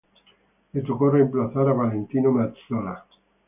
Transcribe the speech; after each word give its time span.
Le 0.73 0.81
tocó 0.81 1.11
reemplazar 1.11 1.69
a 1.69 1.73
Valentino 1.73 2.31
Mazzola. 2.31 3.05